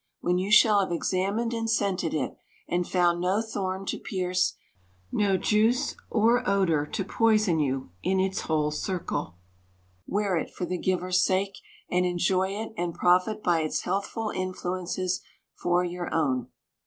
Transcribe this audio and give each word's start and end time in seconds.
When 0.19 0.39
you 0.39 0.51
shall 0.51 0.79
have 0.79 0.91
examined 0.91 1.53
and 1.53 1.69
scented 1.69 2.11
it, 2.15 2.35
and 2.67 2.87
found 2.87 3.21
no 3.21 3.39
thorn 3.39 3.85
to 3.85 3.99
pierce 3.99 4.55
no 5.11 5.37
juice 5.37 5.95
or 6.09 6.41
odor 6.49 6.87
to 6.87 7.05
poison 7.05 7.59
you 7.59 7.91
in 8.01 8.19
its 8.19 8.41
whole 8.41 8.71
circle, 8.71 9.35
wear 10.07 10.37
it 10.37 10.49
for 10.49 10.65
the 10.65 10.79
giver's 10.79 11.23
sake; 11.23 11.59
and 11.91 12.03
enjoy 12.03 12.49
it 12.49 12.73
and 12.77 12.95
profit 12.95 13.43
by 13.43 13.59
its 13.61 13.81
healthful 13.81 14.31
influences, 14.31 15.21
for 15.53 15.83
your 15.83 16.11
own. 16.11 16.47